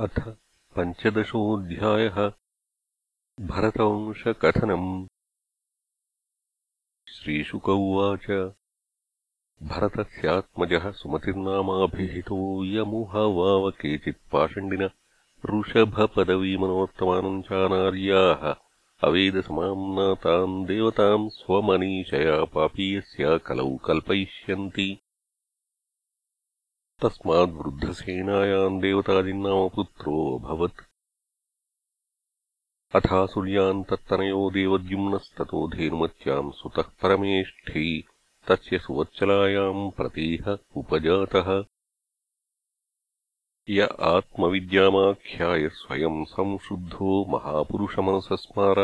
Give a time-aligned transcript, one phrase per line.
[0.00, 0.20] अथ
[0.76, 2.32] पञ्चदशोऽध्यायः
[3.40, 5.06] भरतवंशकथनम्।
[7.08, 8.26] श्रीशुक उवाच
[9.62, 14.90] भरतस्यात्मजः सुमतिर्नामाभिहितो यमुहवाव केचित्पाषण्डिन
[15.46, 18.54] ऋषभपदवीमनोत्तमानम् चानार्याः।
[19.08, 25.05] अवेदसमाम्नाताम् देवताम् स्वमनीषया पापीयस्या कलौ कल्पयिष्यन्ति
[27.02, 30.78] तस्माद्वृद्धसेनायाम् देवतादिन्नामपुत्रोऽभवत्
[32.96, 37.86] अथासुर्यान् तत्तनयो देवद्युम्नस्ततो धेनुमत्याम् सुतः परमेष्ठी
[38.48, 40.44] तस्य सुवत्सलायाम् प्रतीह
[40.76, 41.50] उपजातः।
[43.68, 48.80] य आत्मविद्यामाख्याय स्वयम् संशुद्धो महापुरुषमनसस्मार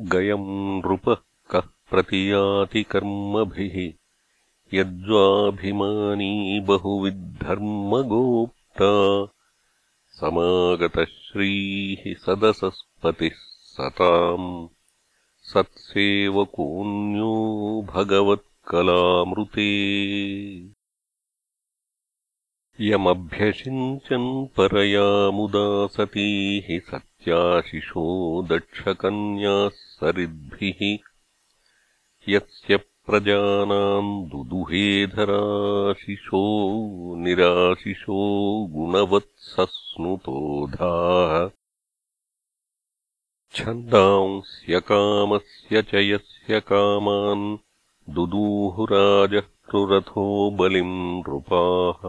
[0.00, 1.16] गयम् नृपः
[1.50, 3.92] कः प्रतियाति कर्मभिः
[4.78, 9.28] यद्वाभिमानी बहुविद्धर्मगोप्ता
[10.08, 13.36] समागतश्रीः सदसस्पतिः
[13.76, 14.68] सताम्
[15.42, 17.32] सत्सेवकोऽन्यो
[17.94, 19.70] भगवत्कलामृते
[22.84, 28.04] यमभ्यषिञ्चन् परया मुदा सतीः सत्याशिषो
[28.50, 30.80] दक्षकन्याः सरिद्भिः।
[32.32, 32.76] यस्य
[33.06, 34.82] प्रजानाम् दुदुहेधराशिषो
[37.24, 38.18] निराशिषो
[38.74, 39.68] गुणवत्सस्नुतोधाः
[43.56, 47.46] छन्दांस्य च यस्य कामान्
[48.14, 50.26] दुदूहुराजः क्रुरथो
[50.60, 52.00] बलिम् नृपाः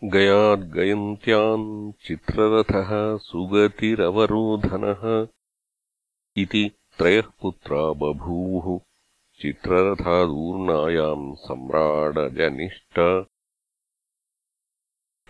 [0.03, 5.27] गयाद्गयन्त्याम् चित्ररथः सुगतिरवरोधनः
[6.37, 8.92] इति त्रयः पुत्रा बभूवुः
[9.41, 12.99] चित्ररथादूर्णायाम् सम्राडजनिष्ठ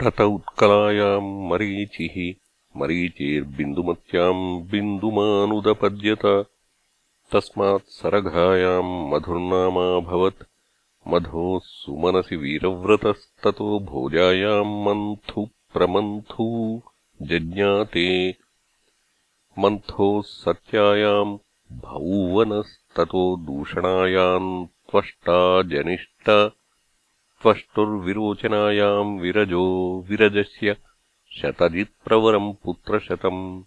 [0.04, 2.36] तत उत्कलायाम् मरीचिः
[2.80, 6.46] मरीचेर्बिन्दुमत्याम् बिन्दुमानुदपद्यत।
[7.32, 10.44] तस्मात् सरघायाम् मधुर्नामाभवत्।
[11.08, 16.82] मधोः सुमनसि वीरव्रतस्ततो भोजायाम् मन्थु प्रमन्थू
[17.22, 18.36] जज्ञाते।
[19.60, 21.38] मन्थोः सत्यायाम्
[22.98, 26.52] भौवनस्ततो दूषणायाम् त्वष्टा जनिष्ट
[27.42, 30.78] त्वष्टुर्विरोचनायाम् विरजो विरजस्य
[31.42, 33.64] शतजित्प्रवरम् पुत्रशतम्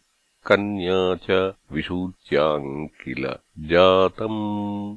[0.47, 4.97] कन्या च विषूच्याम् किल जातम्।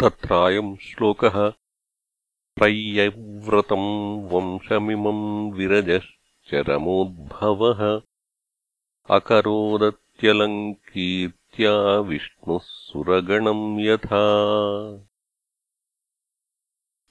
[0.00, 1.52] तत्रायम् श्लोकः
[2.56, 8.00] प्रय्यव्रतम् वंशमिमम् विरजश्चरमोद्भवः
[9.10, 14.22] अकरोदत्यलम् कीर्त्या विष्णुः सुरगणम् यथा।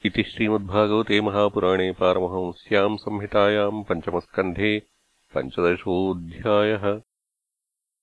[0.05, 4.79] इति श्रीमद्भागवते महापुराणे पारमहंस्याम् संहितायाम् पञ्चमस्कन्धे
[5.35, 7.01] पञ्चदशोऽध्यायः